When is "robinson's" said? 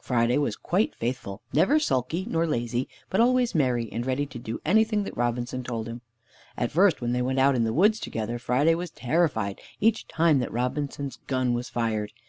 10.52-11.16